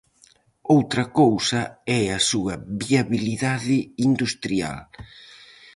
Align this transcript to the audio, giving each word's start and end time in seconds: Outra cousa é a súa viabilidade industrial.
Outra 0.75 1.03
cousa 1.19 1.61
é 1.99 2.01
a 2.17 2.21
súa 2.29 2.53
viabilidade 2.83 3.77
industrial. 4.09 4.77